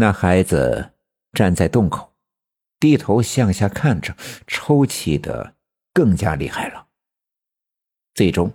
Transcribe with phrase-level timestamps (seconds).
[0.00, 0.92] 那孩子
[1.34, 2.14] 站在洞口，
[2.78, 5.56] 低头向下看着，抽泣的
[5.92, 6.86] 更加厉害了。
[8.14, 8.50] 最终，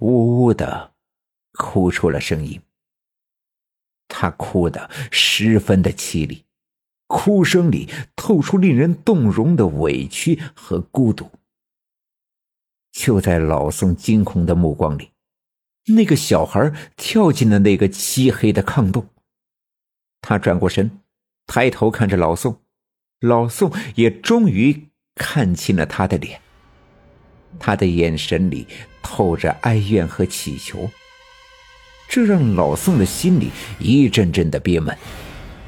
[0.00, 0.92] 呜呜的
[1.54, 2.60] 哭出了声音。
[4.08, 6.44] 他哭得十分的凄厉，
[7.06, 11.30] 哭声里透出令人动容的委屈和孤独。
[12.92, 15.12] 就在老宋惊恐的目光里，
[15.94, 19.08] 那个小孩跳进了那个漆黑的炕洞。
[20.22, 20.90] 他转过身，
[21.46, 22.60] 抬头看着老宋，
[23.20, 26.40] 老宋也终于看清了他的脸。
[27.58, 28.66] 他的眼神里
[29.02, 30.88] 透着哀怨和乞求，
[32.08, 34.96] 这让老宋的心里一阵阵的憋闷，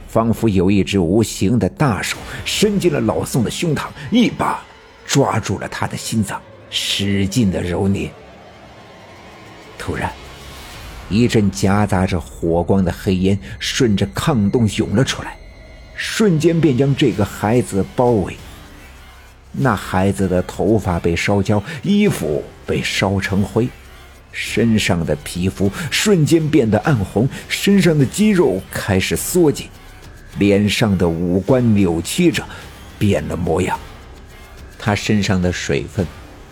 [0.06, 4.62] 仿佛有一只无形的大手伸进了老宋的胸膛，一把
[5.06, 8.12] 抓住了他的心脏，使劲的揉捏。
[9.76, 10.12] 突然，
[11.08, 15.36] 一阵夹杂着火光的黑烟顺着炕洞涌了出来，
[15.94, 18.36] 瞬间便将这个孩子包围。
[19.52, 23.68] 那孩子的头发被烧焦，衣服被烧成灰，
[24.32, 29.68] 身上的皮肤瞬间变得暗红，身上的肌肉开始缩紧，
[30.38, 32.42] 脸上的五官扭曲着，
[32.98, 33.78] 变了模样。
[34.78, 36.06] 他身上的水分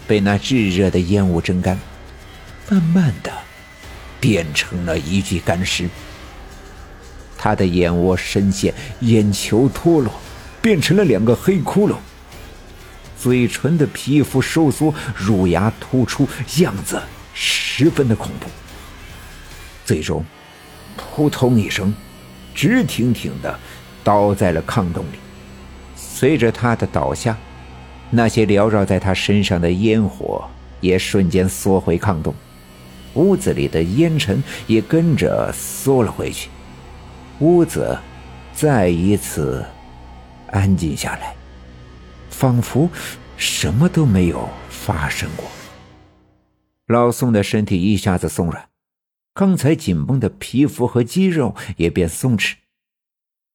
[0.06, 1.78] 被那炙热的烟雾蒸干，
[2.68, 3.32] 慢慢的
[4.20, 5.88] 变成了一具干尸。
[7.38, 10.12] 他的眼窝深陷，眼球脱落，
[10.60, 11.94] 变成了两个黑窟窿。
[13.18, 17.00] 嘴唇的皮肤收缩，乳牙突出，样子
[17.34, 18.46] 十分的恐怖。
[19.84, 20.24] 最终，
[20.96, 21.94] 扑通一声，
[22.54, 23.58] 直挺挺的
[24.04, 25.18] 倒在了炕洞里。
[25.96, 27.36] 随着他的倒下，
[28.10, 30.46] 那些缭绕在他身上的烟火
[30.80, 32.34] 也瞬间缩回炕洞，
[33.14, 36.48] 屋子里的烟尘也跟着缩了回去，
[37.40, 37.98] 屋子
[38.52, 39.64] 再一次
[40.48, 41.34] 安静下来。
[42.30, 42.88] 仿佛
[43.36, 45.44] 什么都没有发生过。
[46.86, 48.68] 老宋的身体一下子松软，
[49.34, 52.54] 刚才紧绷的皮肤和肌肉也变松弛，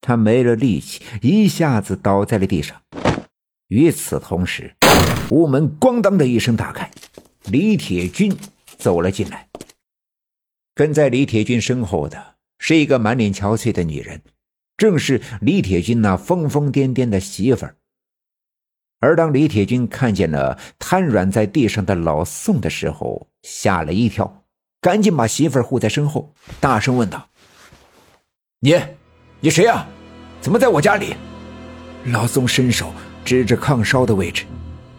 [0.02, 2.80] 他没了力气，一下子倒在了地上。
[3.70, 4.76] 与此同时，
[5.32, 6.92] 屋门咣当的一声打开，
[7.46, 8.32] 李铁军
[8.86, 9.50] 走了进来。
[10.76, 14.22] 跟在李铁军身后的是一个满脸憔悴的女人，
[14.78, 17.78] 正是李铁军那疯疯癫癫的媳妇儿。
[19.00, 24.46] 而当李铁军看见了瘫软在地上的老宋的时候，吓了一跳，
[24.80, 27.28] 赶紧把媳妇儿护在身后，大声问道
[28.62, 28.80] ：“你，
[29.40, 29.88] 你谁呀？
[30.42, 31.16] 怎么在我家里？”
[32.14, 32.94] 老宋伸手
[33.24, 34.46] 指着炕梢的位置，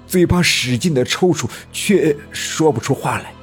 [0.08, 3.35] 嘴巴使劲的抽搐，却说不出话来。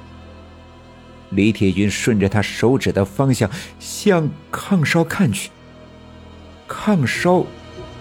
[1.36, 3.50] 李铁军顺着他手指的方向
[3.80, 5.50] 向炕梢看去，
[6.68, 7.46] 炕梢。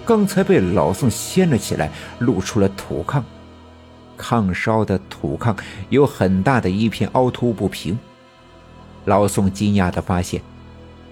[0.05, 1.89] 刚才被老宋掀了起来，
[2.19, 3.23] 露出了土炕。
[4.19, 5.57] 炕梢的土炕
[5.91, 7.97] 有很大的一片凹凸不平。
[9.05, 10.43] 老宋惊讶地发现，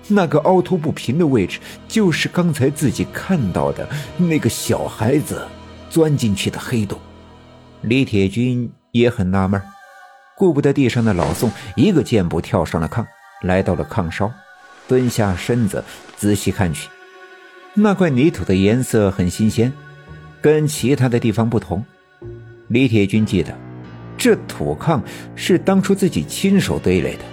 [0.09, 5.47] 那个凹凸不平的位置，就是刚才自己看到的那个小孩子
[5.89, 6.99] 钻进去的黑洞。
[7.83, 9.61] 李铁军也很纳闷，
[10.41, 13.05] 顾不得地上的老宋，一个箭步跳上了炕，
[13.43, 14.33] 来到了炕梢，
[14.89, 15.84] 蹲下身子
[16.17, 16.89] 仔细看去。
[17.75, 19.71] 那块泥土的颜色很新鲜，
[20.41, 21.84] 跟其他的地方不同。
[22.69, 23.55] 李铁军记得，
[24.17, 25.03] 这土炕
[25.37, 27.25] 是当初自己亲手堆来的，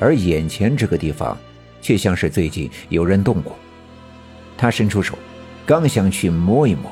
[0.00, 1.36] 而眼前这个地方，
[1.82, 3.54] 却像是最近有人动过。
[4.56, 5.18] 他伸出手，
[5.66, 6.90] 刚想去摸一摸，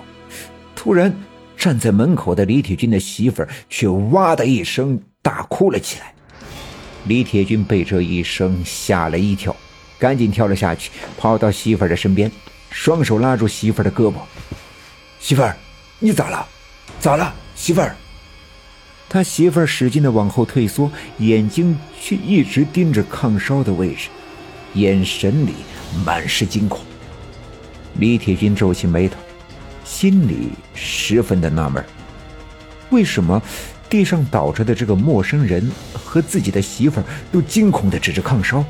[0.77, 1.11] 突然
[1.57, 6.13] 站在门口的李铁军的媳妇儿却哇的一声大哭了起来。
[7.07, 9.55] 李铁军被这一声吓了一跳，
[9.99, 12.31] 赶紧跳了下去，跑到媳妇儿的身边。
[12.71, 14.15] 双手拉住媳妇儿的胳膊，
[15.19, 15.57] 媳妇儿，
[15.99, 16.47] 你咋了？
[17.01, 17.97] 咋了，媳妇儿？
[19.09, 20.89] 他媳妇儿使劲的往后退缩，
[21.19, 24.09] 眼睛却一直盯着炕梢的位置，
[24.75, 25.55] 眼神里
[26.07, 26.81] 满是惊恐。
[27.95, 29.17] 李铁军皱起眉头，
[29.85, 31.85] 心里十分的纳闷：
[32.91, 33.43] 为什么
[33.91, 38.65] 地上倒着的这个陌生人和自己的媳妇儿都惊恐的指着炕梢，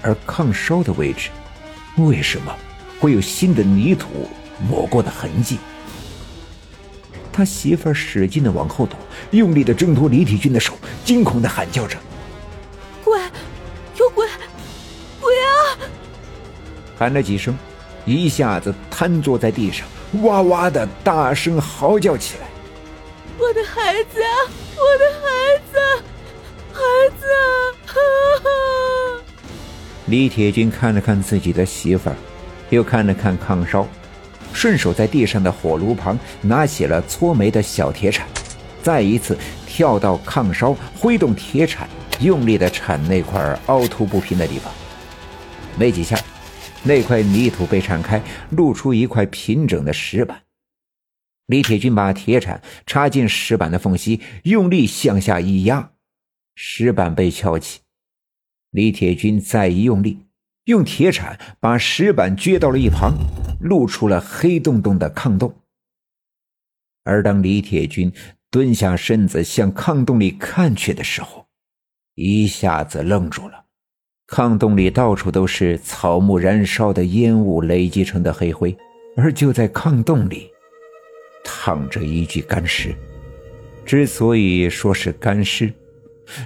[0.00, 1.28] 而炕梢的位置，
[1.98, 2.52] 为什么？
[2.98, 4.26] 会有新的泥土
[4.66, 5.58] 抹过的痕迹。
[7.30, 8.98] 他媳妇儿使劲的往后躲，
[9.32, 10.72] 用力的挣脱李铁军的手，
[11.04, 11.98] 惊恐的喊叫着
[13.04, 13.20] ：“鬼，
[13.98, 14.26] 有鬼，
[15.20, 15.76] 鬼啊！”
[16.98, 17.54] 喊了几声，
[18.06, 19.86] 一下子瘫坐在地上，
[20.22, 22.46] 哇哇的大声嚎叫起来
[23.38, 24.36] ：“我的孩子啊，
[24.76, 25.26] 我的孩
[25.72, 25.78] 子，
[26.72, 26.80] 孩
[27.18, 27.36] 子啊！”
[30.06, 32.16] 李铁军看了看自己的媳妇儿。
[32.70, 33.86] 又看了看炕烧，
[34.52, 38.26] 顺手在地上的火炉旁拿起了搓煤的小铁铲，
[38.82, 44.72] 再一次跳到炕烧，挥动铁铲，用力的铲那块凹凸不平的地方。
[45.78, 46.18] 没几下，
[46.82, 50.45] 那块泥土被铲开，露出一块平整的石板。
[51.46, 55.92] 李铁军把铁铲插进石板的缝隙，用力向下一压，
[56.56, 57.80] 石板被撬起。
[58.70, 60.18] 李铁军再一用力，
[60.64, 63.14] 用铁铲把石板撅到了一旁，
[63.60, 65.54] 露出了黑洞洞的炕洞。
[67.04, 68.12] 而当李铁军
[68.50, 71.46] 蹲下身子向炕洞里看去的时候，
[72.16, 73.66] 一下子愣住了。
[74.26, 78.76] 炕洞里到处都是草木燃烧的烟雾累积成的黑灰，
[79.16, 80.50] 而就在炕洞里。
[81.48, 82.92] 躺着一具干尸，
[83.84, 85.72] 之所以说是干尸，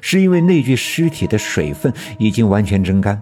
[0.03, 3.21] 是因为那具尸体的水分已经完全蒸干，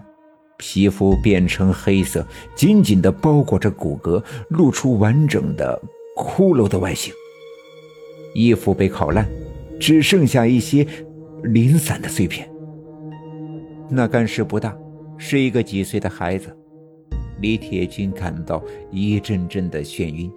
[0.57, 5.81] 皮肤变成黑色，紧紧地包裹着骨骼，露出完整的
[6.17, 7.13] 骷髅的外形。
[8.35, 9.25] 衣服被烤烂，
[9.79, 10.85] 只剩下一些
[11.43, 12.47] 零散的碎片。
[13.89, 14.77] 那干尸不大，
[15.17, 16.53] 是一个几岁的孩子。
[17.39, 18.61] 李铁军感到
[18.91, 20.29] 一阵阵的眩晕。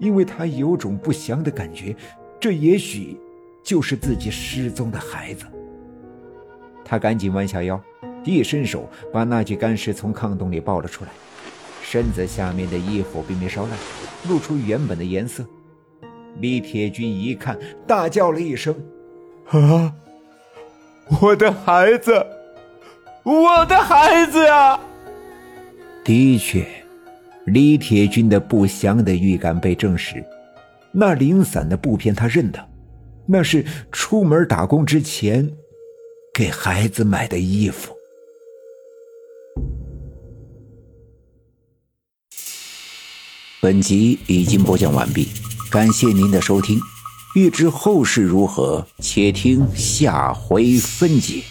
[0.00, 1.94] 因为他有种不祥的感觉，
[2.40, 3.16] 这也许
[3.62, 5.44] 就是自己失踪的孩子。
[6.84, 7.80] 他赶紧弯下腰，
[8.24, 11.10] 一伸手把那具干尸从炕洞里抱了出来，
[11.84, 13.72] 身子下面的衣服并没烧烂，
[14.28, 15.44] 露出原本的颜色。
[16.38, 18.74] 李铁军一看，大叫了一声
[19.50, 19.92] ：“啊！
[21.20, 22.26] 我的孩子，
[23.24, 24.80] 我的孩子啊！”
[26.02, 26.79] 的确。
[27.52, 30.24] 李铁军的不祥的预感被证实，
[30.92, 32.68] 那零散的布片他认得，
[33.26, 35.50] 那是出门打工之前
[36.32, 37.92] 给孩子买的衣服。
[43.60, 45.28] 本集已经播讲完毕，
[45.70, 46.78] 感谢您的收听。
[47.36, 51.42] 欲知后事如何，且听下回分解。